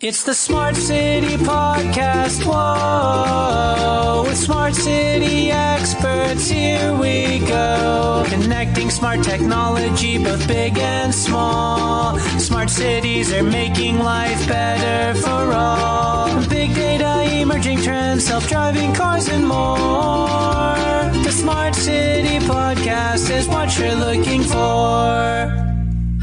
It's 0.00 0.22
the 0.22 0.32
Smart 0.32 0.76
City 0.76 1.36
Podcast. 1.38 2.46
Whoa, 2.46 4.22
with 4.22 4.36
Smart 4.36 4.76
City 4.76 5.50
experts, 5.50 6.48
here 6.48 6.94
we 6.94 7.40
go. 7.40 8.24
Connecting 8.28 8.90
smart 8.90 9.24
technology, 9.24 10.22
both 10.22 10.46
big 10.46 10.78
and 10.78 11.12
small. 11.12 12.16
Smart 12.38 12.70
cities 12.70 13.32
are 13.32 13.42
making 13.42 13.98
life 13.98 14.46
better 14.46 15.18
for 15.18 15.52
all. 15.52 16.46
Big 16.48 16.76
data, 16.76 17.24
emerging 17.34 17.78
trends, 17.82 18.24
self 18.24 18.48
driving 18.48 18.94
cars, 18.94 19.26
and 19.26 19.48
more. 19.48 21.10
The 21.24 21.32
Smart 21.32 21.74
City 21.74 22.38
Podcast 22.46 23.36
is 23.36 23.48
what 23.48 23.76
you're 23.76 23.96
looking 23.96 24.44
for. 24.44 25.47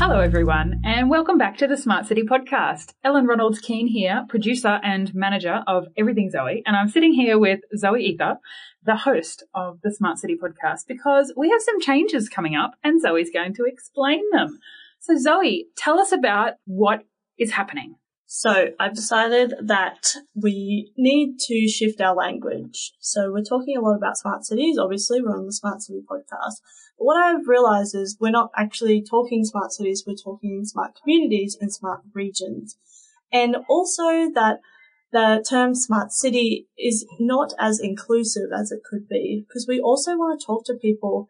Hello, 0.08 0.20
everyone, 0.20 0.82
and 0.86 1.10
welcome 1.10 1.40
back 1.40 1.58
to 1.58 1.66
the 1.66 1.76
Smart 1.76 2.06
City 2.06 2.22
podcast. 2.22 2.94
Ellen 3.04 3.26
Ronalds 3.26 3.60
Keene 3.60 3.88
here, 3.88 4.24
producer 4.30 4.80
and 4.84 5.12
manager 5.16 5.64
of 5.66 5.88
Everything 5.98 6.30
Zoe, 6.30 6.62
and 6.68 6.76
I'm 6.76 6.90
sitting 6.90 7.12
here 7.12 7.40
with 7.40 7.62
Zoe 7.76 8.16
Eather, 8.16 8.36
the 8.84 8.98
host 8.98 9.42
of 9.56 9.80
the 9.82 9.92
Smart 9.92 10.20
City 10.20 10.38
podcast, 10.38 10.82
because 10.88 11.34
we 11.36 11.50
have 11.50 11.60
some 11.60 11.82
changes 11.82 12.30
coming 12.30 12.56
up, 12.56 12.76
and 12.84 13.02
Zoe's 13.02 13.32
going 13.32 13.56
to 13.56 13.64
explain 13.66 14.22
them. 14.32 14.60
So, 15.00 15.18
Zoe, 15.18 15.70
tell 15.76 16.00
us 16.00 16.12
about 16.12 16.54
what 16.66 17.00
is 17.40 17.54
happening. 17.54 17.96
So 18.38 18.72
I've 18.82 18.94
decided 18.94 19.54
that 19.62 20.14
we 20.36 20.92
need 20.98 21.40
to 21.48 21.70
shift 21.70 22.02
our 22.02 22.14
language. 22.14 22.92
So 23.00 23.32
we're 23.32 23.46
talking 23.46 23.78
a 23.78 23.82
lot 23.82 23.96
about 23.96 24.18
smart 24.18 24.44
cities. 24.44 24.78
Obviously, 24.78 25.22
we're 25.22 25.38
on 25.38 25.46
the 25.46 25.54
Smart 25.54 25.82
City 25.82 26.02
podcast. 26.02 26.60
But 26.98 27.06
what 27.06 27.16
I've 27.16 27.48
realized 27.48 27.96
is 27.96 28.18
we're 28.20 28.32
not 28.32 28.52
actually 28.58 29.02
talking 29.02 29.46
smart 29.46 29.72
cities. 29.72 30.04
We're 30.06 30.16
talking 30.22 30.66
smart 30.66 31.00
communities 31.02 31.58
and 31.62 31.74
smart 31.74 32.02
regions. 32.14 32.78
And 33.32 33.56
also 33.70 34.30
that 34.34 34.60
the 35.14 35.44
term 35.50 35.74
smart 35.74 36.12
city 36.12 36.68
is 36.78 37.06
not 37.18 37.54
as 37.58 37.80
inclusive 37.80 38.50
as 38.54 38.70
it 38.70 38.82
could 38.84 39.08
be 39.08 39.46
because 39.48 39.66
we 39.66 39.80
also 39.80 40.18
want 40.18 40.38
to 40.38 40.46
talk 40.46 40.66
to 40.66 40.74
people 40.74 41.30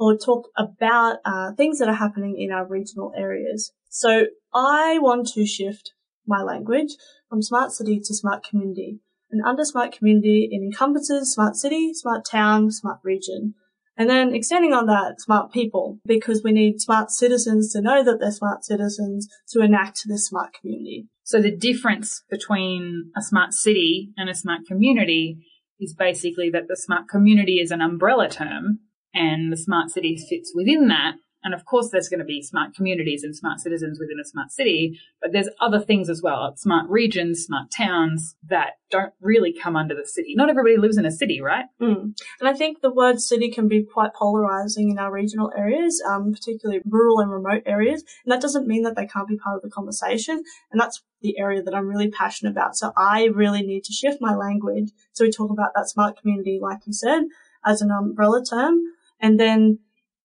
or 0.00 0.16
talk 0.16 0.48
about 0.56 1.18
uh, 1.24 1.52
things 1.52 1.78
that 1.78 1.88
are 1.88 1.94
happening 1.94 2.36
in 2.36 2.50
our 2.50 2.66
regional 2.66 3.12
areas. 3.16 3.70
So 3.88 4.24
I 4.52 4.98
want 4.98 5.28
to 5.34 5.46
shift 5.46 5.92
my 6.26 6.42
language 6.42 6.94
from 7.28 7.42
smart 7.42 7.72
city 7.72 8.00
to 8.04 8.14
smart 8.14 8.44
community. 8.44 9.00
And 9.30 9.42
under 9.44 9.64
smart 9.64 9.96
community, 9.96 10.48
it 10.52 10.62
encompasses 10.62 11.32
smart 11.32 11.56
city, 11.56 11.92
smart 11.92 12.24
town, 12.24 12.70
smart 12.70 12.98
region. 13.02 13.54
And 13.96 14.10
then 14.10 14.34
extending 14.34 14.72
on 14.72 14.86
that, 14.86 15.20
smart 15.20 15.52
people, 15.52 15.98
because 16.04 16.42
we 16.42 16.52
need 16.52 16.80
smart 16.80 17.10
citizens 17.10 17.72
to 17.72 17.80
know 17.80 18.02
that 18.02 18.18
they're 18.20 18.32
smart 18.32 18.64
citizens 18.64 19.28
to 19.50 19.60
enact 19.60 20.02
this 20.06 20.26
smart 20.26 20.50
community. 20.60 21.08
So 21.22 21.40
the 21.40 21.54
difference 21.54 22.22
between 22.28 23.10
a 23.16 23.22
smart 23.22 23.52
city 23.52 24.10
and 24.16 24.28
a 24.28 24.34
smart 24.34 24.62
community 24.66 25.38
is 25.80 25.94
basically 25.94 26.50
that 26.50 26.68
the 26.68 26.76
smart 26.76 27.08
community 27.08 27.54
is 27.54 27.70
an 27.70 27.80
umbrella 27.80 28.28
term 28.28 28.80
and 29.12 29.52
the 29.52 29.56
smart 29.56 29.90
city 29.90 30.16
fits 30.16 30.52
within 30.54 30.88
that 30.88 31.14
and 31.44 31.52
of 31.52 31.66
course, 31.66 31.90
there's 31.90 32.08
going 32.08 32.20
to 32.20 32.24
be 32.24 32.42
smart 32.42 32.74
communities 32.74 33.22
and 33.22 33.36
smart 33.36 33.60
citizens 33.60 34.00
within 34.00 34.18
a 34.18 34.24
smart 34.24 34.50
city, 34.50 34.98
but 35.20 35.32
there's 35.32 35.48
other 35.60 35.78
things 35.78 36.08
as 36.08 36.22
well. 36.22 36.54
Smart 36.56 36.88
regions, 36.88 37.44
smart 37.44 37.70
towns 37.70 38.34
that 38.48 38.78
don't 38.90 39.12
really 39.20 39.52
come 39.52 39.76
under 39.76 39.94
the 39.94 40.06
city. 40.06 40.34
Not 40.34 40.48
everybody 40.48 40.78
lives 40.78 40.96
in 40.96 41.04
a 41.04 41.10
city, 41.10 41.42
right? 41.42 41.66
Mm. 41.82 42.16
And 42.40 42.48
I 42.48 42.54
think 42.54 42.80
the 42.80 42.92
word 42.92 43.20
city 43.20 43.50
can 43.50 43.68
be 43.68 43.82
quite 43.82 44.14
polarizing 44.14 44.90
in 44.90 44.98
our 44.98 45.12
regional 45.12 45.52
areas, 45.54 46.02
um, 46.08 46.32
particularly 46.32 46.80
rural 46.88 47.20
and 47.20 47.30
remote 47.30 47.62
areas. 47.66 48.04
And 48.24 48.32
that 48.32 48.40
doesn't 48.40 48.66
mean 48.66 48.82
that 48.84 48.96
they 48.96 49.06
can't 49.06 49.28
be 49.28 49.36
part 49.36 49.56
of 49.56 49.62
the 49.62 49.70
conversation. 49.70 50.42
And 50.72 50.80
that's 50.80 51.02
the 51.20 51.38
area 51.38 51.62
that 51.62 51.74
I'm 51.74 51.88
really 51.88 52.10
passionate 52.10 52.52
about. 52.52 52.76
So 52.76 52.92
I 52.96 53.24
really 53.34 53.62
need 53.62 53.84
to 53.84 53.92
shift 53.92 54.18
my 54.20 54.34
language. 54.34 54.92
So 55.12 55.24
we 55.24 55.30
talk 55.30 55.50
about 55.50 55.72
that 55.74 55.90
smart 55.90 56.18
community, 56.18 56.58
like 56.62 56.86
you 56.86 56.94
said, 56.94 57.24
as 57.66 57.82
an 57.82 57.90
umbrella 57.90 58.42
term. 58.44 58.80
And 59.20 59.38
then 59.40 59.78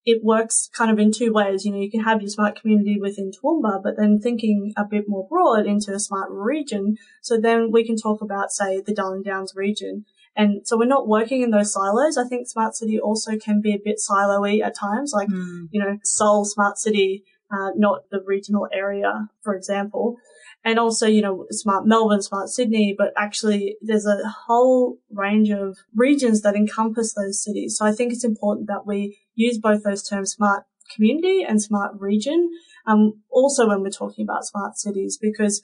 it 0.09 0.23
works 0.23 0.69
kind 0.75 0.91
of 0.91 0.99
in 0.99 1.11
two 1.11 1.31
ways. 1.31 1.65
You 1.65 1.71
know, 1.71 1.79
you 1.79 1.91
can 1.91 2.03
have 2.03 2.21
your 2.21 2.29
smart 2.29 2.59
community 2.59 2.97
within 2.99 3.31
Toowoomba, 3.31 3.83
but 3.83 3.95
then 3.97 4.19
thinking 4.19 4.73
a 4.75 4.83
bit 4.83 5.05
more 5.07 5.27
broad 5.27 5.65
into 5.65 5.93
a 5.93 5.99
smart 5.99 6.29
region. 6.31 6.97
So 7.21 7.39
then 7.39 7.71
we 7.71 7.85
can 7.85 7.95
talk 7.95 8.21
about, 8.21 8.51
say, 8.51 8.81
the 8.81 8.93
Darling 8.93 9.23
Downs 9.23 9.53
region. 9.55 10.05
And 10.35 10.67
so 10.67 10.77
we're 10.77 10.85
not 10.85 11.07
working 11.07 11.41
in 11.41 11.51
those 11.51 11.73
silos. 11.73 12.17
I 12.17 12.27
think 12.27 12.47
smart 12.47 12.75
city 12.75 12.99
also 12.99 13.37
can 13.37 13.61
be 13.61 13.73
a 13.73 13.81
bit 13.83 13.99
silo-y 13.99 14.61
at 14.63 14.75
times, 14.75 15.11
like, 15.13 15.27
mm. 15.27 15.67
you 15.71 15.81
know, 15.81 15.97
Seoul 16.03 16.45
smart 16.45 16.77
city, 16.77 17.23
uh, 17.51 17.71
not 17.75 18.09
the 18.09 18.21
regional 18.25 18.67
area, 18.71 19.29
for 19.41 19.55
example 19.55 20.17
and 20.63 20.77
also, 20.77 21.07
you 21.07 21.21
know, 21.21 21.45
smart 21.51 21.85
Melbourne, 21.85 22.21
smart 22.21 22.49
Sydney, 22.49 22.93
but 22.97 23.13
actually 23.17 23.77
there's 23.81 24.05
a 24.05 24.17
whole 24.47 24.97
range 25.11 25.49
of 25.49 25.77
regions 25.95 26.41
that 26.41 26.55
encompass 26.55 27.13
those 27.13 27.41
cities. 27.43 27.77
So 27.77 27.85
I 27.85 27.91
think 27.93 28.11
it's 28.11 28.25
important 28.25 28.67
that 28.67 28.85
we 28.85 29.17
use 29.35 29.57
both 29.57 29.83
those 29.83 30.07
terms, 30.07 30.33
smart 30.33 30.65
community 30.95 31.43
and 31.47 31.61
smart 31.61 31.93
region, 31.99 32.49
um, 32.85 33.21
also 33.29 33.67
when 33.67 33.81
we're 33.81 33.89
talking 33.89 34.23
about 34.23 34.45
smart 34.45 34.77
cities, 34.77 35.17
because 35.21 35.61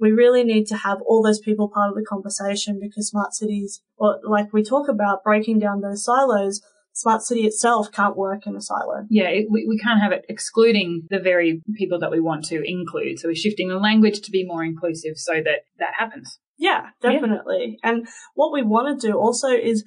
we 0.00 0.10
really 0.10 0.42
need 0.42 0.66
to 0.66 0.76
have 0.76 1.00
all 1.02 1.22
those 1.22 1.38
people 1.38 1.68
part 1.68 1.90
of 1.90 1.94
the 1.94 2.04
conversation 2.04 2.80
because 2.80 3.08
smart 3.08 3.34
cities, 3.34 3.82
or 3.96 4.18
like 4.24 4.52
we 4.52 4.64
talk 4.64 4.88
about 4.88 5.22
breaking 5.22 5.60
down 5.60 5.80
those 5.80 6.04
silos, 6.04 6.60
smart 6.92 7.22
city 7.22 7.42
itself 7.42 7.90
can't 7.90 8.16
work 8.16 8.46
in 8.46 8.54
a 8.54 8.60
silo. 8.60 9.06
Yeah, 9.08 9.28
it, 9.28 9.46
we, 9.50 9.66
we 9.66 9.78
can't 9.78 10.00
have 10.00 10.12
it 10.12 10.24
excluding 10.28 11.06
the 11.10 11.18
very 11.18 11.62
people 11.74 11.98
that 12.00 12.10
we 12.10 12.20
want 12.20 12.44
to 12.46 12.62
include. 12.64 13.18
So 13.18 13.28
we're 13.28 13.34
shifting 13.34 13.68
the 13.68 13.78
language 13.78 14.20
to 14.22 14.30
be 14.30 14.44
more 14.44 14.62
inclusive 14.62 15.16
so 15.16 15.34
that 15.34 15.64
that 15.78 15.92
happens. 15.98 16.38
Yeah, 16.58 16.90
definitely. 17.00 17.78
Yeah. 17.82 17.90
And 17.90 18.08
what 18.34 18.52
we 18.52 18.62
want 18.62 19.00
to 19.00 19.06
do 19.06 19.16
also 19.16 19.48
is 19.48 19.84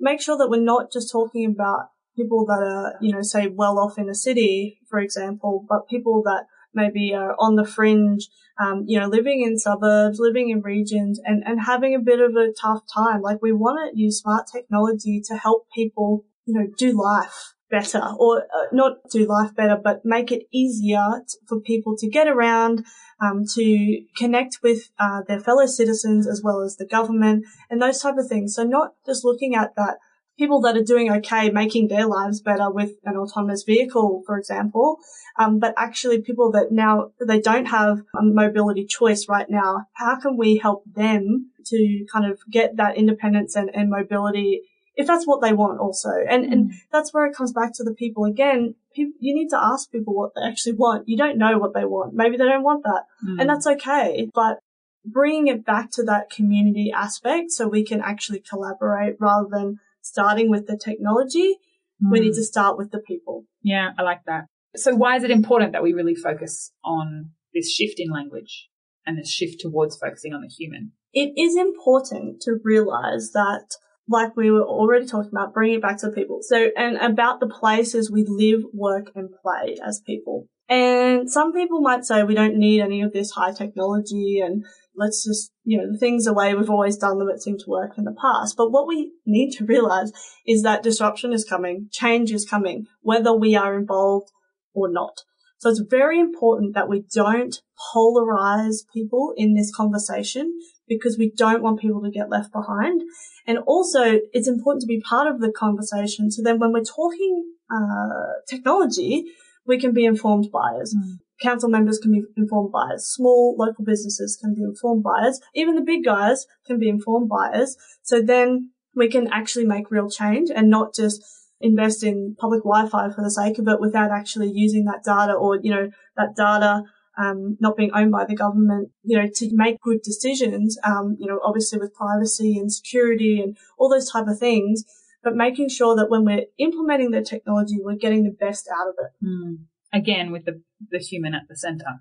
make 0.00 0.20
sure 0.22 0.38
that 0.38 0.48
we're 0.48 0.60
not 0.62 0.92
just 0.92 1.10
talking 1.10 1.44
about 1.44 1.88
people 2.16 2.46
that 2.46 2.62
are, 2.62 2.94
you 3.00 3.12
know, 3.12 3.22
say 3.22 3.48
well 3.48 3.78
off 3.78 3.98
in 3.98 4.08
a 4.08 4.14
city, 4.14 4.78
for 4.88 5.00
example, 5.00 5.66
but 5.68 5.88
people 5.88 6.22
that 6.24 6.44
maybe 6.72 7.12
are 7.14 7.34
on 7.38 7.56
the 7.56 7.64
fringe, 7.64 8.28
um, 8.60 8.84
you 8.86 8.98
know, 8.98 9.06
living 9.06 9.42
in 9.42 9.58
suburbs, 9.58 10.18
living 10.20 10.50
in 10.50 10.60
regions 10.60 11.20
and, 11.24 11.42
and 11.44 11.60
having 11.60 11.94
a 11.94 12.00
bit 12.00 12.20
of 12.20 12.36
a 12.36 12.52
tough 12.60 12.82
time. 12.92 13.20
Like 13.20 13.42
we 13.42 13.52
want 13.52 13.92
to 13.92 14.00
use 14.00 14.20
smart 14.20 14.46
technology 14.52 15.20
to 15.26 15.36
help 15.36 15.66
people 15.74 16.24
you 16.46 16.54
know, 16.54 16.66
do 16.76 16.92
life 17.00 17.54
better 17.70 18.02
or 18.18 18.42
uh, 18.42 18.66
not 18.72 18.98
do 19.10 19.26
life 19.26 19.54
better, 19.54 19.76
but 19.82 20.04
make 20.04 20.30
it 20.30 20.44
easier 20.52 21.22
t- 21.28 21.38
for 21.48 21.60
people 21.60 21.96
to 21.96 22.08
get 22.08 22.28
around, 22.28 22.84
um, 23.20 23.44
to 23.54 24.00
connect 24.16 24.58
with 24.62 24.90
uh, 24.98 25.22
their 25.26 25.40
fellow 25.40 25.66
citizens 25.66 26.28
as 26.28 26.42
well 26.44 26.62
as 26.62 26.76
the 26.76 26.86
government 26.86 27.44
and 27.70 27.80
those 27.80 28.00
type 28.00 28.16
of 28.18 28.28
things. 28.28 28.54
So 28.54 28.62
not 28.62 28.92
just 29.06 29.24
looking 29.24 29.54
at 29.54 29.74
that 29.76 29.98
people 30.38 30.60
that 30.60 30.76
are 30.76 30.82
doing 30.82 31.10
okay, 31.10 31.50
making 31.50 31.88
their 31.88 32.06
lives 32.06 32.40
better 32.40 32.70
with 32.70 32.92
an 33.04 33.16
autonomous 33.16 33.62
vehicle, 33.64 34.22
for 34.26 34.36
example, 34.36 34.98
um, 35.38 35.58
but 35.58 35.74
actually 35.76 36.20
people 36.22 36.50
that 36.52 36.68
now 36.70 37.10
they 37.26 37.40
don't 37.40 37.66
have 37.66 37.98
a 38.18 38.22
mobility 38.22 38.84
choice 38.84 39.26
right 39.28 39.46
now. 39.48 39.86
How 39.94 40.18
can 40.20 40.36
we 40.36 40.58
help 40.58 40.82
them 40.92 41.50
to 41.66 42.06
kind 42.12 42.30
of 42.30 42.38
get 42.50 42.76
that 42.76 42.96
independence 42.96 43.56
and, 43.56 43.70
and 43.74 43.90
mobility 43.90 44.62
if 44.96 45.06
that's 45.06 45.26
what 45.26 45.42
they 45.42 45.52
want 45.52 45.80
also. 45.80 46.10
And, 46.28 46.44
mm. 46.44 46.52
and 46.52 46.72
that's 46.92 47.12
where 47.12 47.26
it 47.26 47.34
comes 47.34 47.52
back 47.52 47.72
to 47.74 47.84
the 47.84 47.94
people 47.94 48.24
again. 48.24 48.74
People, 48.94 49.14
you 49.20 49.34
need 49.34 49.48
to 49.48 49.58
ask 49.58 49.90
people 49.90 50.14
what 50.14 50.32
they 50.34 50.42
actually 50.42 50.74
want. 50.74 51.08
You 51.08 51.16
don't 51.16 51.38
know 51.38 51.58
what 51.58 51.74
they 51.74 51.84
want. 51.84 52.14
Maybe 52.14 52.36
they 52.36 52.44
don't 52.44 52.62
want 52.62 52.84
that. 52.84 53.04
Mm. 53.26 53.40
And 53.40 53.50
that's 53.50 53.66
okay. 53.66 54.28
But 54.32 54.58
bringing 55.04 55.48
it 55.48 55.64
back 55.64 55.90
to 55.92 56.02
that 56.04 56.30
community 56.30 56.92
aspect 56.94 57.50
so 57.50 57.68
we 57.68 57.84
can 57.84 58.00
actually 58.00 58.40
collaborate 58.40 59.16
rather 59.20 59.48
than 59.50 59.80
starting 60.00 60.48
with 60.48 60.66
the 60.66 60.76
technology. 60.76 61.56
Mm. 62.02 62.12
We 62.12 62.20
need 62.20 62.32
mm. 62.32 62.36
to 62.36 62.44
start 62.44 62.78
with 62.78 62.92
the 62.92 63.00
people. 63.00 63.46
Yeah, 63.62 63.90
I 63.98 64.02
like 64.02 64.24
that. 64.26 64.46
So 64.76 64.94
why 64.94 65.16
is 65.16 65.24
it 65.24 65.30
important 65.30 65.72
that 65.72 65.82
we 65.82 65.92
really 65.92 66.14
focus 66.14 66.72
on 66.84 67.30
this 67.52 67.72
shift 67.72 67.98
in 67.98 68.10
language 68.10 68.68
and 69.06 69.18
this 69.18 69.30
shift 69.30 69.60
towards 69.60 69.96
focusing 69.96 70.32
on 70.32 70.42
the 70.42 70.48
human? 70.48 70.92
It 71.12 71.32
is 71.36 71.56
important 71.56 72.40
to 72.42 72.58
realize 72.64 73.30
that 73.32 73.76
like 74.08 74.36
we 74.36 74.50
were 74.50 74.62
already 74.62 75.06
talking 75.06 75.30
about, 75.32 75.54
bringing 75.54 75.76
it 75.76 75.82
back 75.82 75.98
to 75.98 76.10
people. 76.10 76.40
So, 76.42 76.68
and 76.76 76.96
about 76.96 77.40
the 77.40 77.48
places 77.48 78.10
we 78.10 78.24
live, 78.26 78.62
work, 78.72 79.10
and 79.14 79.30
play 79.42 79.76
as 79.86 80.02
people. 80.06 80.48
And 80.68 81.30
some 81.30 81.52
people 81.52 81.80
might 81.80 82.04
say 82.04 82.22
we 82.22 82.34
don't 82.34 82.56
need 82.56 82.80
any 82.80 83.02
of 83.02 83.12
this 83.12 83.32
high 83.32 83.52
technology 83.52 84.40
and 84.40 84.64
let's 84.96 85.24
just, 85.24 85.52
you 85.64 85.76
know, 85.76 85.92
the 85.92 85.98
things 85.98 86.24
the 86.24 86.32
way 86.32 86.54
we've 86.54 86.70
always 86.70 86.96
done 86.96 87.18
them 87.18 87.28
that 87.28 87.42
seem 87.42 87.58
to 87.58 87.68
work 87.68 87.98
in 87.98 88.04
the 88.04 88.16
past. 88.20 88.56
But 88.56 88.70
what 88.70 88.86
we 88.86 89.12
need 89.26 89.52
to 89.52 89.64
realize 89.64 90.12
is 90.46 90.62
that 90.62 90.82
disruption 90.82 91.32
is 91.32 91.44
coming, 91.44 91.88
change 91.90 92.32
is 92.32 92.48
coming, 92.48 92.86
whether 93.02 93.34
we 93.34 93.56
are 93.56 93.78
involved 93.78 94.30
or 94.72 94.90
not. 94.90 95.22
So 95.58 95.70
it's 95.70 95.82
very 95.88 96.20
important 96.20 96.74
that 96.74 96.88
we 96.88 97.04
don't 97.14 97.54
polarize 97.94 98.84
people 98.92 99.32
in 99.36 99.54
this 99.54 99.74
conversation 99.74 100.58
because 100.88 101.16
we 101.18 101.32
don't 101.36 101.62
want 101.62 101.80
people 101.80 102.02
to 102.02 102.10
get 102.10 102.30
left 102.30 102.52
behind. 102.52 103.02
And 103.46 103.58
also 103.58 104.20
it's 104.32 104.48
important 104.48 104.82
to 104.82 104.86
be 104.86 105.00
part 105.00 105.26
of 105.26 105.40
the 105.40 105.52
conversation. 105.52 106.30
So 106.30 106.42
then 106.42 106.58
when 106.58 106.72
we're 106.72 106.84
talking, 106.84 107.44
uh, 107.70 108.40
technology, 108.48 109.24
we 109.66 109.78
can 109.78 109.92
be 109.92 110.04
informed 110.04 110.50
buyers. 110.52 110.94
Mm. 110.94 111.18
council 111.42 111.68
members 111.68 111.98
can 111.98 112.12
be 112.12 112.22
informed 112.36 112.70
buyers, 112.70 113.06
small 113.06 113.56
local 113.58 113.84
businesses 113.84 114.38
can 114.40 114.54
be 114.54 114.62
informed 114.62 115.02
buyers, 115.02 115.40
even 115.54 115.74
the 115.74 115.82
big 115.82 116.04
guys 116.04 116.46
can 116.66 116.78
be 116.78 116.88
informed 116.88 117.28
buyers. 117.28 117.76
So 118.02 118.22
then 118.22 118.70
we 118.94 119.08
can 119.08 119.28
actually 119.32 119.66
make 119.66 119.90
real 119.90 120.08
change 120.08 120.50
and 120.54 120.70
not 120.70 120.94
just 120.94 121.22
invest 121.60 122.04
in 122.04 122.36
public 122.38 122.62
Wi-Fi 122.62 123.10
for 123.10 123.22
the 123.22 123.30
sake 123.30 123.58
of 123.58 123.66
it 123.68 123.80
without 123.80 124.10
actually 124.10 124.50
using 124.52 124.84
that 124.84 125.02
data 125.04 125.32
or, 125.32 125.58
you 125.62 125.70
know, 125.70 125.90
that 126.16 126.36
data 126.36 126.84
um, 127.18 127.56
not 127.60 127.76
being 127.76 127.90
owned 127.94 128.12
by 128.12 128.24
the 128.24 128.34
government, 128.34 128.90
you 129.02 129.16
know, 129.18 129.28
to 129.34 129.50
make 129.52 129.80
good 129.80 130.02
decisions, 130.02 130.78
um, 130.84 131.16
you 131.18 131.26
know, 131.26 131.40
obviously 131.44 131.78
with 131.78 131.94
privacy 131.94 132.58
and 132.58 132.72
security 132.72 133.40
and 133.40 133.56
all 133.78 133.88
those 133.88 134.10
type 134.10 134.26
of 134.26 134.38
things, 134.38 134.84
but 135.22 135.34
making 135.36 135.68
sure 135.68 135.96
that 135.96 136.10
when 136.10 136.24
we're 136.24 136.46
implementing 136.58 137.10
the 137.10 137.22
technology, 137.22 137.76
we're 137.80 137.96
getting 137.96 138.24
the 138.24 138.30
best 138.30 138.68
out 138.68 138.88
of 138.88 138.94
it. 138.98 139.24
Mm. 139.24 139.58
Again, 139.92 140.32
with 140.32 140.44
the, 140.44 140.60
the 140.90 140.98
human 140.98 141.34
at 141.34 141.42
the 141.48 141.56
center. 141.56 142.00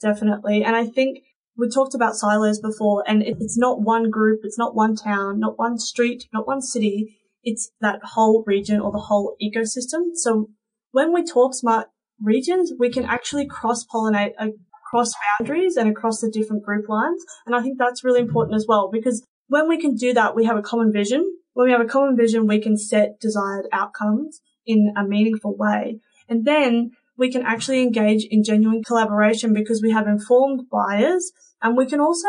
Definitely. 0.00 0.64
And 0.64 0.74
I 0.74 0.86
think 0.86 1.18
we 1.56 1.68
talked 1.68 1.94
about 1.94 2.16
silos 2.16 2.60
before 2.60 3.04
and 3.06 3.22
it's 3.22 3.58
not 3.58 3.80
one 3.80 4.10
group, 4.10 4.40
it's 4.42 4.58
not 4.58 4.74
one 4.74 4.96
town, 4.96 5.40
not 5.40 5.58
one 5.58 5.78
street, 5.78 6.28
not 6.32 6.46
one 6.46 6.60
city. 6.60 7.18
It's 7.42 7.70
that 7.80 8.00
whole 8.02 8.42
region 8.46 8.80
or 8.80 8.90
the 8.90 8.98
whole 8.98 9.36
ecosystem. 9.40 10.14
So 10.14 10.50
when 10.92 11.12
we 11.12 11.24
talk 11.24 11.54
smart 11.54 11.88
regions, 12.22 12.72
we 12.78 12.90
can 12.90 13.04
actually 13.04 13.46
cross 13.46 13.84
pollinate 13.84 14.32
across 14.38 15.12
boundaries 15.38 15.76
and 15.76 15.88
across 15.88 16.20
the 16.20 16.30
different 16.30 16.62
group 16.62 16.88
lines. 16.88 17.24
And 17.46 17.54
I 17.54 17.62
think 17.62 17.78
that's 17.78 18.04
really 18.04 18.20
important 18.20 18.56
as 18.56 18.66
well 18.68 18.90
because 18.92 19.26
when 19.48 19.68
we 19.68 19.80
can 19.80 19.94
do 19.94 20.12
that, 20.14 20.34
we 20.34 20.44
have 20.44 20.56
a 20.56 20.62
common 20.62 20.92
vision. 20.92 21.36
When 21.54 21.66
we 21.66 21.72
have 21.72 21.80
a 21.80 21.86
common 21.86 22.16
vision, 22.16 22.46
we 22.46 22.60
can 22.60 22.76
set 22.76 23.20
desired 23.20 23.66
outcomes 23.72 24.40
in 24.66 24.92
a 24.96 25.04
meaningful 25.04 25.56
way. 25.56 26.00
And 26.28 26.44
then 26.44 26.90
we 27.16 27.30
can 27.30 27.42
actually 27.42 27.82
engage 27.82 28.26
in 28.30 28.44
genuine 28.44 28.82
collaboration 28.82 29.54
because 29.54 29.80
we 29.82 29.92
have 29.92 30.06
informed 30.06 30.68
buyers 30.70 31.32
and 31.62 31.76
we 31.76 31.86
can 31.86 32.00
also 32.00 32.28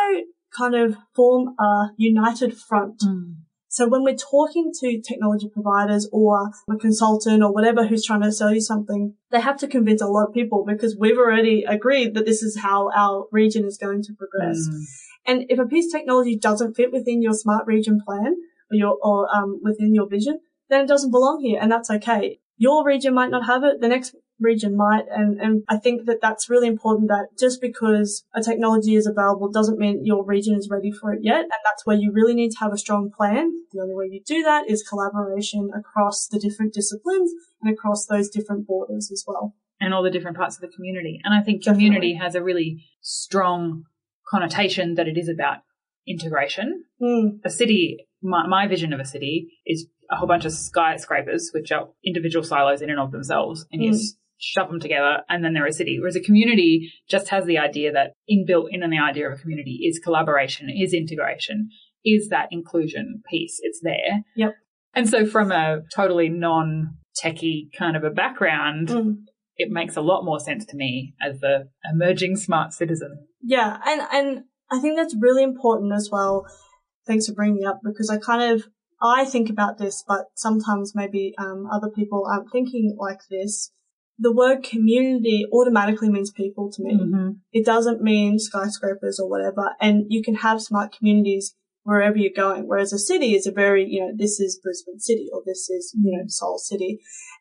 kind 0.57 0.75
of 0.75 0.95
form 1.16 1.56
a 1.60 1.90
united 1.98 2.57
front. 2.57 3.00
Mm. 3.00 3.36
So 3.77 3.88
when 3.88 4.03
we're 4.03 4.15
talking 4.15 4.71
to 4.79 5.00
technology 5.01 5.47
providers 5.53 6.09
or 6.12 6.50
a 6.68 6.77
consultant 6.77 7.44
or 7.44 7.53
whatever 7.53 7.85
who's 7.85 8.03
trying 8.03 8.24
to 8.24 8.31
sell 8.31 8.51
you 8.51 8.59
something, 8.59 9.13
they 9.29 9.39
have 9.39 9.57
to 9.57 9.68
convince 9.68 10.01
a 10.01 10.07
lot 10.07 10.29
of 10.29 10.33
people 10.33 10.65
because 10.65 10.97
we've 10.97 11.19
already 11.19 11.63
agreed 11.63 12.15
that 12.15 12.25
this 12.25 12.41
is 12.41 12.57
how 12.59 12.89
our 12.95 13.27
region 13.31 13.65
is 13.65 13.77
going 13.77 14.01
to 14.01 14.13
progress. 14.13 14.68
Mm. 14.68 14.83
And 15.27 15.45
if 15.50 15.59
a 15.59 15.68
piece 15.68 15.94
of 15.94 16.00
technology 16.00 16.35
doesn't 16.35 16.74
fit 16.74 16.91
within 16.91 17.21
your 17.21 17.33
smart 17.33 17.68
region 17.68 18.01
plan 18.03 18.38
or 18.71 18.75
your, 18.75 18.97
or, 19.03 19.27
um, 19.31 19.62
within 19.62 19.94
your 19.94 20.09
vision, 20.09 20.39
then 20.71 20.81
it 20.81 20.88
doesn't 20.88 21.12
belong 21.12 21.41
here 21.44 21.59
and 21.62 21.71
that's 21.71 21.91
okay. 21.91 22.39
Your 22.57 22.83
region 22.83 23.13
might 23.13 23.30
not 23.30 23.45
have 23.45 23.63
it. 23.63 23.80
The 23.80 23.89
next 23.89 24.15
region 24.39 24.75
might. 24.75 25.06
And, 25.10 25.39
and 25.39 25.63
I 25.68 25.78
think 25.78 26.06
that 26.06 26.22
that's 26.22 26.50
really 26.50 26.68
important 26.68 27.10
that 27.10 27.30
just 27.39 27.62
because 27.62 28.24
a 28.36 28.42
technology 28.42 28.95
is 28.95 29.07
available 29.07 29.50
doesn't 29.50 29.80
mean 29.80 30.06
your 30.06 30.24
region 30.24 30.56
is 30.56 30.69
ready 30.69 30.92
for 30.92 31.13
it 31.13 31.19
yet. 31.24 31.42
And 31.42 31.51
that's 31.66 31.86
where 31.86 31.98
you 31.98 32.12
really 32.12 32.34
need 32.34 32.51
to 32.51 32.60
have 32.60 32.74
a 32.74 32.78
strong 32.78 33.12
plan. 33.16 33.51
The 33.72 33.81
only 33.81 33.95
way 33.95 34.10
you 34.12 34.22
do 34.25 34.44
that 34.44 34.69
is 34.69 34.88
collaboration 34.88 35.69
across 35.75 36.28
the 36.28 36.39
different 36.39 36.74
disciplines 36.74 37.31
and 37.62 37.74
across 37.74 38.06
those 38.06 38.30
different 38.30 38.68
borders 38.68 39.12
as 39.12 39.24
well. 39.28 39.56
And 39.80 39.94
all 39.94 40.04
the 40.04 40.10
different 40.10 40.38
parts 40.38 40.56
of 40.56 40.62
the 40.62 40.75
community. 40.75 41.19
And 41.24 41.33
I 41.33 41.44
think 41.44 41.63
community 41.63 42.13
Definitely. 42.13 42.25
has 42.25 42.36
a 42.36 42.44
really 42.44 42.83
strong 43.01 43.83
connotation 44.28 44.95
that 44.95 45.07
it 45.07 45.18
is 45.18 45.30
about 45.30 45.57
integration. 46.07 46.83
Mm. 47.01 47.40
A 47.44 47.50
city, 47.50 48.07
my, 48.22 48.48
my 48.48 48.68
vision 48.68 48.94
of 48.94 49.00
a 49.00 49.06
city 49.06 49.50
is 49.66 49.88
a 50.10 50.16
whole 50.16 50.28
bunch 50.28 50.45
of 50.45 50.54
skyscrapers, 50.54 51.51
which 51.54 51.72
are 51.72 51.90
individual 52.04 52.44
silos 52.44 52.81
in 52.81 52.90
and 52.90 53.00
of 53.00 53.12
themselves, 53.12 53.66
and 53.72 53.81
mm. 53.81 53.86
you 53.86 54.00
shove 54.39 54.69
them 54.69 54.80
together 54.80 55.24
and 55.30 55.44
then 55.44 55.54
they're 55.54 55.66
a 55.66 55.74
city. 55.74 55.98
Whereas 56.00 56.16
a 56.16 56.22
community 56.22 56.92
just 57.10 57.30
has 57.30 57.45
the 57.45 57.57
idea 57.57 57.92
that 57.92 58.13
inbuilt 58.30 58.68
in 58.72 58.88
the 58.89 59.00
idea 59.00 59.28
of 59.28 59.38
a 59.38 59.42
community 59.42 59.81
is 59.88 60.00
collaboration, 60.00 60.69
is 60.69 60.94
integration, 60.94 61.69
is 62.06 62.30
that 62.30 62.48
inclusion 62.51 63.22
piece. 63.30 63.60
It's 63.62 63.80
there. 63.81 64.24
Yep. 64.36 64.56
And 64.94 65.10
so 65.10 65.25
from 65.25 65.51
a 65.51 65.81
totally 65.94 66.30
non 66.30 66.98
techie 67.24 67.72
kind 67.78 67.98
of 67.98 68.04
a 68.04 68.10
background, 68.10 68.89
mm. 68.89 69.16
it 69.57 69.69
makes 69.72 69.95
a 69.95 70.01
lot 70.01 70.24
more 70.24 70.40
sense 70.40 70.66
to 70.66 70.78
me 70.78 71.13
as 71.22 71.40
the 71.40 71.69
emerging 71.92 72.38
smart 72.38 72.74
citizen. 72.74 73.28
Yeah. 73.42 73.78
And, 73.86 74.01
and 74.12 74.44
I 74.72 74.80
think 74.80 74.98
that's 74.98 75.16
really 75.19 75.44
important 75.44 75.94
as 75.94 76.10
well. 76.12 76.45
Thanks 77.06 77.28
for 77.28 77.33
bringing 77.33 77.62
it 77.63 77.68
up 77.68 77.80
because 77.83 78.10
I 78.10 78.18
kind 78.18 78.54
of, 78.54 78.68
I 79.01 79.25
think 79.25 79.50
about 79.50 79.78
this, 79.78 80.04
but 80.07 80.25
sometimes 80.36 80.94
maybe 80.95 81.33
um, 81.38 81.68
other 81.72 81.90
people 81.90 82.28
aren't 82.30 82.51
thinking 82.51 82.95
like 83.00 83.19
this 83.30 83.72
the 84.19 84.34
word 84.34 84.64
community 84.64 85.46
automatically 85.52 86.10
means 86.10 86.31
people 86.31 86.72
to 86.72 86.84
me. 86.84 86.96
Mm-hmm. 86.96 87.30
It 87.52 87.66
doesn't 87.66 88.02
mean 88.02 88.40
skyscrapers 88.40 89.19
or 89.19 89.30
whatever. 89.30 89.75
And 89.80 90.06
you 90.10 90.24
can 90.24 90.36
have 90.36 90.62
smart 90.62 90.96
communities 90.98 91.56
wherever 91.84 92.18
you're 92.18 92.31
going. 92.36 92.68
Whereas 92.68 92.92
a 92.92 93.00
city 93.00 93.34
is 93.34 93.48
a 93.48 93.52
very, 93.52 93.86
you 93.88 94.02
know, 94.02 94.12
this 94.16 94.40
is 94.40 94.60
Brisbane 94.62 95.00
City 95.00 95.30
or 95.31 95.42
this 95.46 95.69
is, 95.69 95.96
you 95.98 96.18
know, 96.18 96.24
Seoul 96.28 96.58
City. 96.58 97.00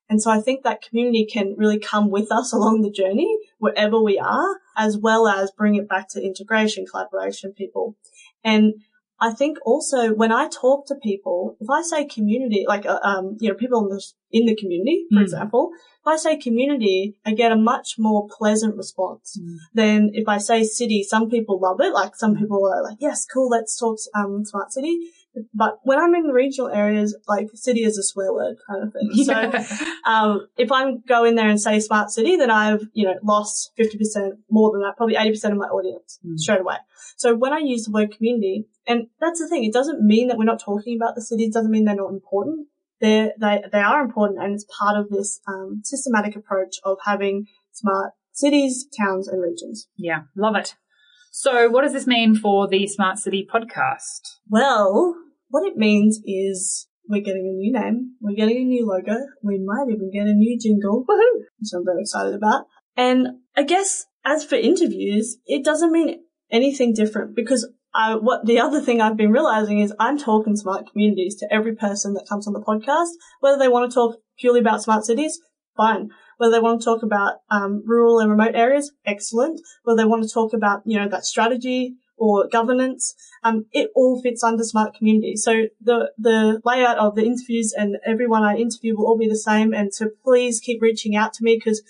And 0.09 0.23
so 0.23 0.31
I 0.31 0.41
think 0.41 0.63
that 0.63 0.83
community 0.83 1.27
can 1.27 1.55
really 1.57 1.81
come 1.81 2.11
with 2.11 2.31
us 2.31 2.53
along 2.53 2.83
the 2.83 2.91
journey 2.91 3.37
wherever 3.59 4.01
we 4.01 4.19
are, 4.19 4.61
as 4.77 4.97
well 4.97 5.27
as 5.27 5.51
bring 5.51 5.75
it 5.75 5.89
back 5.89 6.09
to 6.11 6.23
integration, 6.23 6.87
collaboration, 6.89 7.55
people. 7.57 7.97
And 8.45 8.75
I 9.19 9.33
think 9.33 9.59
also 9.65 10.13
when 10.13 10.31
I 10.31 10.49
talk 10.49 10.87
to 10.89 10.95
people, 10.95 11.57
if 11.61 11.71
I 11.71 11.83
say 11.83 12.05
community, 12.05 12.65
like, 12.69 12.85
uh, 12.85 12.99
um, 13.03 13.37
you 13.41 13.49
know, 13.49 13.55
people 13.55 13.85
in 13.85 13.89
the, 13.89 14.03
in 14.31 14.47
the 14.47 14.55
community, 14.55 15.07
for 15.11 15.21
mm. 15.21 15.23
example, 15.23 15.71
if 15.75 16.07
I 16.07 16.17
say 16.17 16.37
community, 16.37 17.17
I 17.25 17.33
get 17.33 17.51
a 17.51 17.57
much 17.57 17.95
more 17.99 18.29
pleasant 18.29 18.77
response 18.77 19.39
mm. 19.41 19.57
than 19.73 20.11
if 20.13 20.29
I 20.29 20.39
say 20.39 20.65
city. 20.65 21.03
Some 21.03 21.31
people 21.31 21.59
love 21.59 21.81
it. 21.81 21.95
Like 21.95 22.15
some 22.15 22.37
people 22.37 22.67
are 22.67 22.83
like, 22.83 22.99
yes, 23.01 23.25
cool. 23.25 23.49
Let's 23.49 23.79
talk, 23.79 23.97
um, 24.15 24.45
smart 24.45 24.73
city. 24.73 24.99
But 25.55 25.79
when 25.85 25.99
I'm 25.99 26.15
in 26.15 26.27
the 26.27 26.33
regional 26.33 26.71
areas, 26.71 27.17
like 27.29 27.49
city 27.55 27.83
is 27.85 27.99
a 27.99 28.03
swear 28.03 28.33
word 28.33 28.57
kind 28.69 28.83
of 28.85 28.93
thing. 28.93 29.11
Yeah. 29.13 29.61
So, 29.61 29.87
um, 30.07 30.47
if 30.57 30.73
I 30.73 30.93
go 31.09 31.25
in 31.25 31.35
there 31.35 31.49
and 31.49 31.61
say 31.61 31.81
smart 31.81 32.11
city, 32.11 32.37
then 32.37 32.51
I've, 32.51 32.87
you 32.93 33.07
know, 33.07 33.15
lost 33.23 33.73
50% 33.79 34.33
more 34.51 34.73
than 34.73 34.83
that, 34.83 34.97
probably 34.97 35.17
80% 35.17 35.53
of 35.53 35.59
my 35.59 35.67
audience 35.67 36.19
mm. 36.25 36.39
straight 36.39 36.61
away. 36.61 36.77
So 37.17 37.35
when 37.35 37.53
I 37.53 37.59
use 37.59 37.85
the 37.85 37.93
word 37.93 38.15
community, 38.17 38.67
and 38.87 39.09
that's 39.21 39.41
the 39.41 39.49
thing, 39.49 39.65
it 39.65 39.73
doesn't 39.73 40.01
mean 40.01 40.29
that 40.29 40.39
we're 40.39 40.45
not 40.45 40.61
talking 40.61 40.97
about 41.01 41.15
the 41.15 41.23
cities, 41.23 41.55
doesn't 41.55 41.71
mean 41.71 41.85
they're 41.85 41.97
not 41.97 42.11
important 42.11 42.69
they 43.01 43.33
they 43.39 43.63
they 43.73 43.81
are 43.81 44.03
important, 44.03 44.43
and 44.43 44.55
it's 44.55 44.65
part 44.79 44.99
of 44.99 45.11
this 45.11 45.41
um, 45.47 45.83
systematic 45.85 46.37
approach 46.37 46.77
of 46.85 46.99
having 47.05 47.47
smart 47.73 48.13
cities, 48.33 48.87
towns, 48.99 49.29
and 49.29 49.43
regions. 49.43 49.89
Yeah, 49.97 50.23
love 50.37 50.57
it. 50.57 50.77
So, 51.31 51.69
what 51.69 51.83
does 51.83 51.93
this 51.93 52.07
mean 52.07 52.35
for 52.35 52.67
the 52.67 52.87
Smart 52.87 53.19
City 53.19 53.47
podcast? 53.53 54.39
Well, 54.49 55.15
what 55.49 55.67
it 55.67 55.77
means 55.77 56.21
is 56.25 56.89
we're 57.09 57.23
getting 57.23 57.47
a 57.47 57.57
new 57.57 57.73
name, 57.73 58.15
we're 58.21 58.37
getting 58.37 58.59
a 58.59 58.65
new 58.65 58.87
logo, 58.87 59.17
we 59.43 59.63
might 59.65 59.87
even 59.89 60.11
get 60.13 60.27
a 60.27 60.35
new 60.35 60.59
jingle, 60.61 61.05
woohoo, 61.09 61.41
which 61.59 61.71
I'm 61.75 61.85
very 61.85 62.01
excited 62.01 62.35
about. 62.35 62.67
And 62.97 63.29
I 63.57 63.63
guess 63.63 64.07
as 64.25 64.45
for 64.45 64.57
interviews, 64.57 65.39
it 65.47 65.65
doesn't 65.65 65.93
mean 65.93 66.21
anything 66.51 66.95
different 66.95 67.37
because 67.37 67.69
I, 67.95 68.15
what 68.17 68.45
the 68.45 68.61
other 68.61 68.81
thing 68.81 69.01
I've 69.01 69.17
been 69.17 69.33
realizing 69.33 69.79
is 69.79 69.95
I'm 69.99 70.19
talking 70.19 70.57
smart 70.57 70.91
communities 70.91 71.37
to 71.37 71.49
every 71.53 71.75
person 71.75 72.15
that 72.15 72.27
comes 72.29 72.47
on 72.47 72.53
the 72.53 72.61
podcast, 72.61 73.11
whether 73.41 73.59
they 73.59 73.69
want 73.69 73.91
to 73.91 73.95
talk 73.95 74.17
purely 74.39 74.61
about 74.61 74.83
smart 74.83 75.05
cities, 75.05 75.41
fine. 75.77 76.11
Whether 76.37 76.53
they 76.53 76.61
want 76.61 76.81
to 76.81 76.85
talk 76.85 77.03
about 77.03 77.37
um, 77.51 77.83
rural 77.87 78.19
and 78.19 78.31
remote 78.31 78.55
areas, 78.55 78.93
excellent. 79.07 79.59
Whether 79.85 80.03
they 80.03 80.05
want 80.05 80.23
to 80.25 80.29
talk 80.29 80.53
about 80.53 80.83
you 80.85 80.99
know 80.99 81.09
that 81.09 81.25
strategy 81.25 81.95
or 82.17 82.49
governance, 82.51 83.15
um, 83.45 83.67
it 83.73 83.91
all 83.95 84.21
fits 84.23 84.43
under 84.43 84.65
smart 84.65 84.95
community. 84.95 85.37
So 85.37 85.65
the 85.81 86.13
the 86.19 86.61
layout 86.65 86.99
of 86.99 87.15
the 87.15 87.25
interviews 87.25 87.75
and 87.77 87.97
everyone 88.07 88.43
I 88.43 88.57
interview 88.57 88.97
will 88.97 89.07
all 89.07 89.19
be 89.19 89.29
the 89.29 89.37
same. 89.37 89.73
And 89.73 89.95
so 89.95 90.11
please 90.25 90.61
keep 90.61 90.81
reaching 90.83 91.17
out 91.17 91.33
to 91.35 91.45
me 91.45 91.57
because 91.57 91.83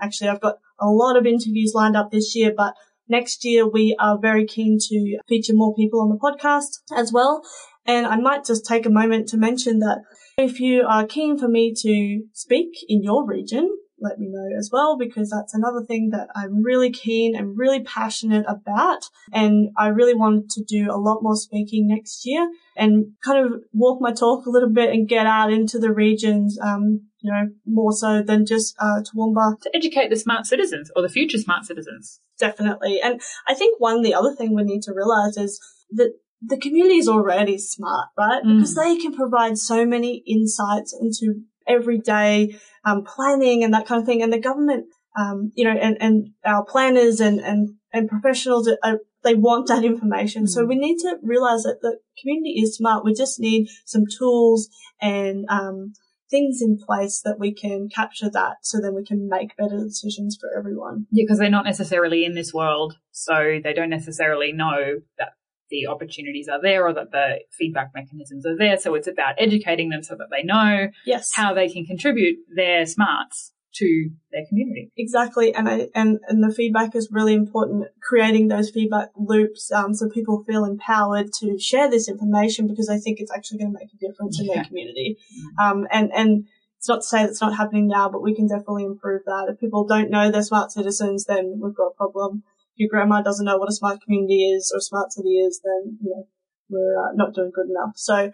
actually 0.00 0.28
I've 0.28 0.40
got 0.40 0.58
a 0.80 0.86
lot 0.86 1.16
of 1.16 1.26
interviews 1.26 1.72
lined 1.74 1.96
up 1.96 2.10
this 2.10 2.34
year, 2.34 2.52
but 2.56 2.74
Next 3.08 3.44
year, 3.44 3.66
we 3.66 3.96
are 3.98 4.18
very 4.18 4.46
keen 4.46 4.78
to 4.88 5.18
feature 5.26 5.54
more 5.54 5.74
people 5.74 6.00
on 6.02 6.10
the 6.10 6.16
podcast 6.16 6.80
as 6.94 7.10
well. 7.10 7.42
And 7.86 8.06
I 8.06 8.16
might 8.16 8.44
just 8.44 8.66
take 8.66 8.84
a 8.84 8.90
moment 8.90 9.28
to 9.28 9.38
mention 9.38 9.78
that 9.78 10.02
if 10.36 10.60
you 10.60 10.84
are 10.86 11.06
keen 11.06 11.38
for 11.38 11.48
me 11.48 11.72
to 11.74 12.22
speak 12.34 12.68
in 12.86 13.02
your 13.02 13.26
region, 13.26 13.74
let 14.00 14.18
me 14.18 14.28
know 14.30 14.56
as 14.58 14.70
well 14.72 14.96
because 14.98 15.30
that's 15.30 15.54
another 15.54 15.82
thing 15.86 16.10
that 16.10 16.28
I'm 16.34 16.62
really 16.62 16.90
keen 16.90 17.34
and 17.36 17.58
really 17.58 17.82
passionate 17.82 18.44
about. 18.48 19.00
And 19.32 19.70
I 19.76 19.88
really 19.88 20.14
want 20.14 20.50
to 20.50 20.64
do 20.64 20.90
a 20.90 20.96
lot 20.98 21.22
more 21.22 21.36
speaking 21.36 21.88
next 21.88 22.24
year 22.24 22.48
and 22.76 23.12
kind 23.24 23.44
of 23.44 23.60
walk 23.72 24.00
my 24.00 24.12
talk 24.12 24.46
a 24.46 24.50
little 24.50 24.70
bit 24.70 24.90
and 24.90 25.08
get 25.08 25.26
out 25.26 25.52
into 25.52 25.78
the 25.78 25.92
regions, 25.92 26.58
um, 26.62 27.08
you 27.20 27.32
know, 27.32 27.48
more 27.66 27.92
so 27.92 28.22
than 28.22 28.46
just 28.46 28.74
uh, 28.78 29.02
Toowoomba. 29.02 29.60
To 29.62 29.70
educate 29.74 30.10
the 30.10 30.16
smart 30.16 30.46
citizens 30.46 30.90
or 30.94 31.02
the 31.02 31.08
future 31.08 31.38
smart 31.38 31.64
citizens. 31.64 32.20
Definitely. 32.38 33.00
And 33.02 33.20
I 33.48 33.54
think 33.54 33.80
one, 33.80 34.02
the 34.02 34.14
other 34.14 34.34
thing 34.34 34.54
we 34.54 34.62
need 34.62 34.82
to 34.82 34.94
realize 34.94 35.36
is 35.36 35.60
that 35.92 36.12
the 36.40 36.56
community 36.56 36.98
is 36.98 37.08
already 37.08 37.58
smart, 37.58 38.08
right? 38.16 38.42
Mm. 38.44 38.56
Because 38.56 38.74
they 38.74 38.96
can 38.96 39.14
provide 39.14 39.58
so 39.58 39.84
many 39.84 40.22
insights 40.26 40.96
into 40.98 41.42
everyday 41.68 42.58
um, 42.84 43.04
planning 43.04 43.64
and 43.64 43.74
that 43.74 43.86
kind 43.86 44.00
of 44.00 44.06
thing. 44.06 44.22
And 44.22 44.32
the 44.32 44.40
government 44.40 44.86
um, 45.18 45.52
you 45.54 45.64
know, 45.64 45.72
and, 45.72 45.96
and 46.00 46.30
our 46.44 46.64
planners 46.64 47.20
and, 47.20 47.40
and, 47.40 47.74
and 47.92 48.08
professionals 48.08 48.70
are, 48.84 48.98
they 49.24 49.34
want 49.34 49.66
that 49.66 49.84
information. 49.84 50.44
Mm. 50.44 50.48
So 50.48 50.64
we 50.64 50.76
need 50.76 50.98
to 50.98 51.16
realize 51.22 51.64
that 51.64 51.78
the 51.82 51.98
community 52.20 52.60
is 52.60 52.76
smart. 52.76 53.04
We 53.04 53.14
just 53.14 53.40
need 53.40 53.68
some 53.84 54.04
tools 54.06 54.68
and, 55.00 55.44
um, 55.48 55.92
things 56.30 56.60
in 56.60 56.78
place 56.78 57.22
that 57.24 57.38
we 57.38 57.54
can 57.54 57.88
capture 57.88 58.28
that 58.30 58.56
so 58.60 58.78
then 58.82 58.94
we 58.94 59.02
can 59.02 59.30
make 59.30 59.56
better 59.56 59.82
decisions 59.82 60.36
for 60.38 60.50
everyone. 60.56 61.06
Yeah, 61.10 61.24
because 61.24 61.38
they're 61.38 61.48
not 61.48 61.64
necessarily 61.64 62.22
in 62.26 62.34
this 62.34 62.52
world. 62.52 62.98
So 63.12 63.58
they 63.64 63.72
don't 63.72 63.88
necessarily 63.88 64.52
know 64.52 65.00
that 65.18 65.30
the 65.70 65.86
opportunities 65.86 66.48
are 66.48 66.60
there 66.60 66.86
or 66.86 66.94
that 66.94 67.10
the 67.10 67.40
feedback 67.50 67.90
mechanisms 67.94 68.46
are 68.46 68.56
there. 68.56 68.78
So 68.78 68.94
it's 68.94 69.08
about 69.08 69.34
educating 69.38 69.90
them 69.90 70.02
so 70.02 70.14
that 70.16 70.28
they 70.30 70.42
know 70.42 70.88
yes. 71.04 71.30
how 71.34 71.54
they 71.54 71.68
can 71.68 71.84
contribute 71.84 72.38
their 72.54 72.86
smarts 72.86 73.52
to 73.74 74.10
their 74.32 74.44
community. 74.48 74.90
Exactly, 74.96 75.54
and 75.54 75.68
I, 75.68 75.88
and 75.94 76.18
and 76.28 76.42
the 76.42 76.52
feedback 76.52 76.94
is 76.94 77.08
really 77.12 77.34
important. 77.34 77.84
Creating 78.02 78.48
those 78.48 78.70
feedback 78.70 79.10
loops, 79.16 79.70
um, 79.72 79.94
so 79.94 80.08
people 80.08 80.42
feel 80.44 80.64
empowered 80.64 81.32
to 81.40 81.58
share 81.58 81.90
this 81.90 82.08
information 82.08 82.66
because 82.66 82.88
I 82.88 82.98
think 82.98 83.20
it's 83.20 83.30
actually 83.30 83.58
going 83.58 83.72
to 83.72 83.78
make 83.78 83.90
a 83.92 84.06
difference 84.06 84.40
in 84.40 84.46
their 84.46 84.64
community. 84.64 85.16
Mm-hmm. 85.32 85.64
Um, 85.64 85.86
and 85.90 86.10
and 86.14 86.44
it's 86.78 86.88
not 86.88 87.02
to 87.02 87.06
say 87.06 87.24
that's 87.24 87.40
not 87.40 87.56
happening 87.56 87.88
now, 87.88 88.08
but 88.08 88.22
we 88.22 88.34
can 88.34 88.48
definitely 88.48 88.84
improve 88.84 89.22
that. 89.26 89.48
If 89.48 89.60
people 89.60 89.84
don't 89.86 90.10
know 90.10 90.30
they're 90.30 90.42
smart 90.42 90.72
citizens, 90.72 91.24
then 91.24 91.60
we've 91.62 91.74
got 91.74 91.88
a 91.88 91.94
problem. 91.94 92.44
If 92.78 92.82
your 92.82 92.90
grandma 92.90 93.22
doesn't 93.22 93.44
know 93.44 93.58
what 93.58 93.68
a 93.68 93.72
smart 93.72 94.00
community 94.02 94.52
is 94.52 94.70
or 94.72 94.78
a 94.78 94.80
smart 94.80 95.12
city 95.12 95.38
is, 95.38 95.60
then 95.64 95.98
you 96.00 96.10
know 96.10 96.28
we're 96.70 96.96
uh, 96.96 97.12
not 97.14 97.34
doing 97.34 97.50
good 97.52 97.68
enough. 97.68 97.94
So 97.96 98.30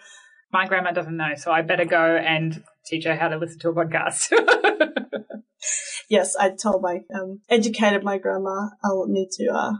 my 0.52 0.66
grandma 0.68 0.92
doesn't 0.92 1.16
know, 1.16 1.34
so 1.34 1.50
I 1.50 1.62
better 1.62 1.86
go 1.86 2.16
and 2.16 2.62
teach 2.84 3.04
her 3.04 3.16
how 3.16 3.28
to 3.28 3.38
listen 3.38 3.58
to 3.60 3.70
a 3.70 3.74
podcast. 3.74 4.30
yes, 6.10 6.36
I 6.36 6.50
told 6.50 6.82
my 6.82 7.00
um, 7.14 7.40
educated 7.48 8.04
my 8.04 8.18
grandma 8.18 8.68
I'll 8.84 9.06
need 9.08 9.30
to 9.38 9.48
uh, 9.50 9.72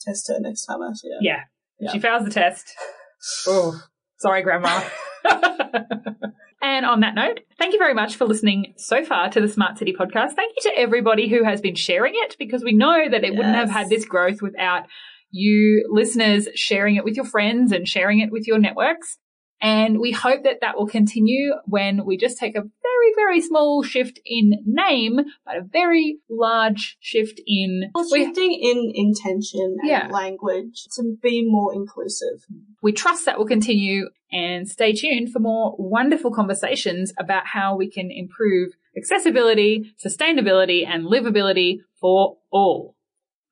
test 0.00 0.28
her 0.28 0.40
next 0.40 0.64
time 0.64 0.80
I 0.80 0.94
see 0.94 1.10
her. 1.10 1.18
Yeah, 1.20 1.42
yeah. 1.78 1.92
she 1.92 1.98
fails 1.98 2.24
the 2.24 2.30
test. 2.30 2.72
oh, 3.46 3.78
sorry, 4.18 4.42
grandma. 4.42 4.82
and 6.62 6.86
on 6.86 7.00
that 7.00 7.14
note, 7.14 7.40
thank 7.58 7.72
you 7.72 7.78
very 7.78 7.94
much 7.94 8.16
for 8.16 8.24
listening 8.24 8.74
so 8.76 9.04
far 9.04 9.28
to 9.30 9.40
the 9.40 9.48
Smart 9.48 9.78
City 9.78 9.92
podcast. 9.92 10.32
Thank 10.34 10.54
you 10.56 10.70
to 10.70 10.78
everybody 10.78 11.28
who 11.28 11.44
has 11.44 11.60
been 11.60 11.74
sharing 11.74 12.14
it 12.16 12.36
because 12.38 12.64
we 12.64 12.74
know 12.74 13.08
that 13.10 13.24
it 13.24 13.32
yes. 13.32 13.36
wouldn't 13.36 13.56
have 13.56 13.70
had 13.70 13.88
this 13.88 14.04
growth 14.04 14.40
without 14.40 14.84
you 15.30 15.86
listeners 15.90 16.48
sharing 16.54 16.96
it 16.96 17.04
with 17.04 17.16
your 17.16 17.24
friends 17.24 17.72
and 17.72 17.86
sharing 17.86 18.20
it 18.20 18.32
with 18.32 18.46
your 18.46 18.58
networks. 18.58 19.18
And 19.62 19.98
we 20.00 20.12
hope 20.12 20.44
that 20.44 20.58
that 20.60 20.76
will 20.76 20.86
continue 20.86 21.54
when 21.64 22.04
we 22.04 22.18
just 22.18 22.38
take 22.38 22.56
a 22.56 22.60
very, 22.60 23.12
very 23.16 23.40
small 23.40 23.82
shift 23.82 24.20
in 24.26 24.62
name, 24.66 25.20
but 25.46 25.56
a 25.56 25.62
very 25.62 26.18
large 26.28 26.98
shift 27.00 27.40
in 27.46 27.90
well, 27.94 28.06
shifting 28.06 28.52
in 28.52 28.92
intention 28.94 29.76
and 29.80 29.88
yeah. 29.88 30.08
language 30.08 30.86
to 30.96 31.16
be 31.22 31.46
more 31.48 31.72
inclusive. 31.74 32.44
We 32.82 32.92
trust 32.92 33.24
that 33.24 33.38
will 33.38 33.46
continue 33.46 34.10
and 34.30 34.68
stay 34.68 34.92
tuned 34.92 35.32
for 35.32 35.38
more 35.38 35.74
wonderful 35.78 36.32
conversations 36.32 37.12
about 37.18 37.46
how 37.46 37.76
we 37.76 37.88
can 37.88 38.10
improve 38.10 38.72
accessibility, 38.96 39.94
sustainability 40.04 40.86
and 40.86 41.06
livability 41.06 41.78
for 41.98 42.36
all. 42.50 42.94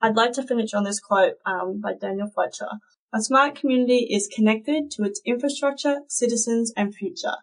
I'd 0.02 0.16
like 0.16 0.32
to 0.32 0.42
finish 0.42 0.74
on 0.74 0.84
this 0.84 1.00
quote 1.00 1.34
um, 1.46 1.80
by 1.80 1.94
Daniel 1.94 2.28
Fletcher. 2.28 2.68
A 3.14 3.22
smart 3.22 3.54
community 3.54 4.08
is 4.10 4.26
connected 4.26 4.90
to 4.90 5.04
its 5.04 5.20
infrastructure, 5.24 6.00
citizens, 6.08 6.72
and 6.76 6.92
future. 6.92 7.36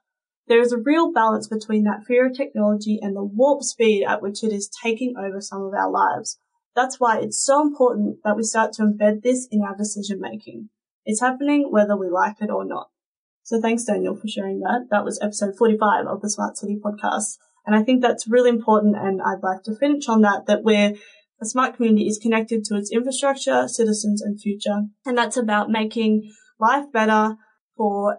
There 0.48 0.60
is 0.60 0.74
a 0.74 0.78
real 0.78 1.14
balance 1.14 1.48
between 1.48 1.86
that 1.86 2.04
fear 2.06 2.28
of 2.28 2.36
technology 2.36 3.00
and 3.02 3.16
the 3.16 3.24
warp 3.24 3.64
speed 3.64 4.04
at 4.06 4.22
which 4.22 4.44
it 4.44 4.52
is 4.52 4.70
taking 4.84 5.16
over 5.18 5.40
some 5.40 5.62
of 5.62 5.74
our 5.74 5.90
lives. 5.90 6.38
That's 6.76 7.00
why 7.00 7.20
it's 7.20 7.42
so 7.42 7.62
important 7.62 8.18
that 8.26 8.36
we 8.36 8.44
start 8.44 8.74
to 8.74 8.82
embed 8.82 9.24
this 9.24 9.48
in 9.50 9.62
our 9.62 9.74
decision 9.74 10.20
making. 10.20 10.68
It's 11.06 11.22
happening 11.22 11.72
whether 11.72 11.96
we 11.96 12.10
like 12.10 12.42
it 12.42 12.50
or 12.50 12.66
not. 12.66 12.90
So 13.44 13.62
thanks, 13.62 13.86
Daniel, 13.86 14.18
for 14.18 14.28
sharing 14.28 14.60
that. 14.60 14.88
That 14.92 15.06
was 15.06 15.22
episode 15.22 15.56
45 15.58 16.06
of 16.06 16.20
the 16.20 16.30
Smart 16.30 16.58
City 16.58 16.78
podcast. 16.84 17.38
And 17.66 17.78
I 17.78 17.84
think 17.84 18.02
that's 18.02 18.28
really 18.28 18.50
important. 18.50 18.98
And 18.98 19.22
I'd 19.22 19.42
like 19.42 19.64
to 19.64 19.76
finish 19.76 20.10
on 20.10 20.22
that, 20.24 20.48
that 20.48 20.64
we're 20.64 20.96
a 21.42 21.46
smart 21.46 21.76
community 21.76 22.08
is 22.08 22.20
connected 22.20 22.64
to 22.66 22.78
its 22.78 22.92
infrastructure, 22.92 23.68
citizens, 23.68 24.22
and 24.22 24.40
future. 24.40 24.84
And 25.06 25.18
that's 25.18 25.38
about 25.38 25.70
making 25.70 26.32
life 26.60 26.86
better 26.94 27.36
for 27.76 28.18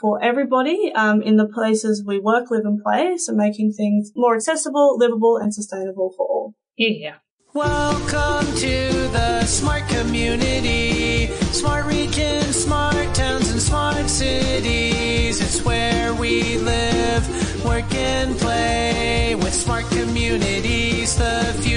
for 0.00 0.20
everybody 0.20 0.90
um, 0.96 1.22
in 1.22 1.36
the 1.36 1.46
places 1.46 2.02
we 2.04 2.18
work, 2.18 2.50
live, 2.50 2.64
and 2.64 2.82
play. 2.82 3.16
So 3.18 3.34
making 3.34 3.74
things 3.74 4.10
more 4.16 4.34
accessible, 4.34 4.96
livable, 4.98 5.36
and 5.36 5.54
sustainable 5.54 6.12
for 6.16 6.26
all. 6.26 6.54
Yeah. 6.76 7.16
Welcome 7.54 8.46
to 8.56 9.08
the 9.12 9.44
smart 9.44 9.86
community, 9.88 11.26
smart 11.52 11.84
regions, 11.84 12.56
smart 12.56 13.14
towns, 13.14 13.50
and 13.50 13.60
smart 13.60 14.08
cities. 14.08 15.40
It's 15.40 15.62
where 15.62 16.14
we 16.14 16.56
live, 16.56 17.64
work, 17.64 17.94
and 17.94 18.36
play 18.38 19.34
with 19.34 19.52
smart 19.52 19.84
communities. 19.90 20.91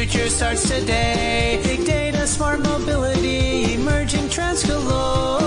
Future 0.07 0.29
starts 0.29 0.69
today. 0.69 1.59
Big 1.63 1.83
data, 1.83 2.27
smart 2.27 2.59
mobility, 2.59 3.73
emerging 3.73 4.29
trends 4.29 4.63
galore. 4.63 5.39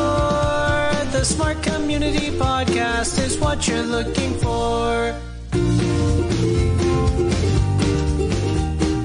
The 1.13 1.23
Smart 1.23 1.63
Community 1.63 2.31
Podcast 2.31 3.25
is 3.25 3.39
what 3.39 3.69
you're 3.69 3.85
looking 3.85 4.35
for. 4.35 5.13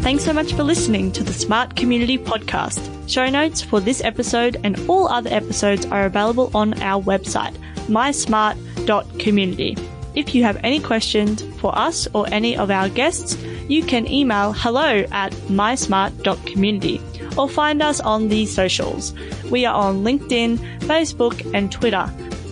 Thanks 0.01 0.23
so 0.25 0.33
much 0.33 0.53
for 0.53 0.63
listening 0.63 1.11
to 1.11 1.23
the 1.23 1.33
Smart 1.33 1.75
Community 1.75 2.17
Podcast. 2.17 2.81
Show 3.07 3.29
notes 3.29 3.61
for 3.61 3.79
this 3.79 4.03
episode 4.03 4.57
and 4.63 4.79
all 4.89 5.07
other 5.07 5.29
episodes 5.29 5.85
are 5.85 6.05
available 6.05 6.49
on 6.55 6.81
our 6.81 6.99
website, 7.03 7.55
mysmart.community. 7.85 9.77
If 10.15 10.33
you 10.33 10.43
have 10.45 10.59
any 10.63 10.79
questions 10.79 11.43
for 11.59 11.77
us 11.77 12.07
or 12.15 12.27
any 12.31 12.57
of 12.57 12.71
our 12.71 12.89
guests, 12.89 13.37
you 13.67 13.83
can 13.83 14.09
email 14.11 14.53
hello 14.53 15.05
at 15.11 15.31
mysmart.community 15.49 17.01
or 17.37 17.49
find 17.49 17.81
us 17.81 17.99
on 17.99 18.29
the 18.29 18.45
socials. 18.45 19.13
We 19.49 19.65
are 19.65 19.75
on 19.75 20.03
LinkedIn, 20.03 20.57
Facebook, 20.79 21.53
and 21.53 21.71
Twitter 21.71 22.09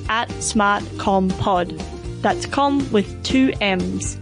at 0.10 0.30
SmartCommPod. 0.30 2.22
That's 2.22 2.46
com 2.46 2.92
with 2.92 3.24
two 3.24 3.54
M's. 3.62 4.18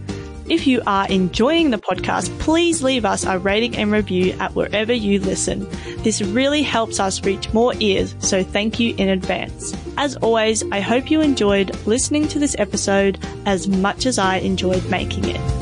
If 0.48 0.66
you 0.66 0.82
are 0.84 1.06
enjoying 1.08 1.70
the 1.70 1.78
podcast, 1.78 2.36
please 2.40 2.82
leave 2.82 3.04
us 3.04 3.24
a 3.24 3.38
rating 3.38 3.76
and 3.76 3.92
review 3.92 4.32
at 4.40 4.52
wherever 4.56 4.92
you 4.92 5.20
listen. 5.20 5.68
This 5.98 6.20
really 6.20 6.62
helps 6.62 6.98
us 6.98 7.24
reach 7.24 7.52
more 7.52 7.72
ears, 7.78 8.16
so 8.18 8.42
thank 8.42 8.80
you 8.80 8.92
in 8.96 9.08
advance. 9.08 9.72
As 9.96 10.16
always, 10.16 10.64
I 10.72 10.80
hope 10.80 11.08
you 11.08 11.20
enjoyed 11.20 11.76
listening 11.86 12.26
to 12.28 12.40
this 12.40 12.56
episode 12.58 13.24
as 13.46 13.68
much 13.68 14.06
as 14.06 14.18
I 14.18 14.38
enjoyed 14.38 14.84
making 14.90 15.28
it. 15.28 15.59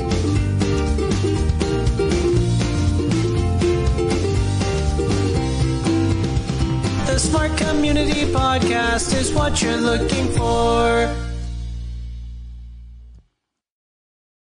Community 7.69 8.25
Podcast 8.25 9.15
is 9.15 9.31
what 9.31 9.61
you're 9.61 9.77
looking 9.77 10.27
for. 10.33 11.08